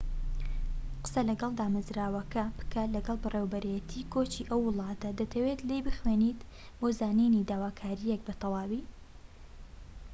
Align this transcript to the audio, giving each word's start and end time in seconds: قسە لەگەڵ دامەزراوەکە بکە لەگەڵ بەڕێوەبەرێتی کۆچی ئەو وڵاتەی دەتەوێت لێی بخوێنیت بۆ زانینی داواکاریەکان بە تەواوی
قسە 1.03 1.21
لەگەڵ 1.29 1.51
دامەزراوەکە 1.59 2.43
بکە 2.57 2.83
لەگەڵ 2.95 3.17
بەڕێوەبەرێتی 3.23 4.07
کۆچی 4.13 4.47
ئەو 4.49 4.59
وڵاتەی 4.67 5.17
دەتەوێت 5.19 5.59
لێی 5.67 5.85
بخوێنیت 5.87 6.39
بۆ 6.79 6.87
زانینی 6.99 7.45
داواکاریەکان 7.49 8.25
بە 8.27 8.33
تەواوی 8.41 8.83